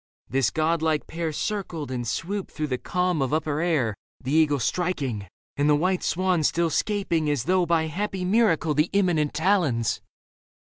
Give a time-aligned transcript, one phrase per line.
[0.27, 4.57] This god like pair Circled and swooped through the calm of upper air, The eagle
[4.57, 10.01] striking and the white swan still 'Scaping as though by happy miracle The imminent talons.